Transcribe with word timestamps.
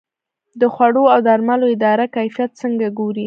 د 0.61 0.63
خوړو 0.73 1.03
او 1.13 1.19
درملو 1.27 1.65
اداره 1.75 2.05
کیفیت 2.15 2.51
څنګه 2.61 2.87
ګوري؟ 2.99 3.19